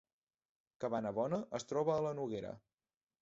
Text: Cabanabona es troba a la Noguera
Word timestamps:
Cabanabona 0.83 1.39
es 1.59 1.67
troba 1.73 1.93
a 1.97 2.05
la 2.07 2.15
Noguera 2.21 2.55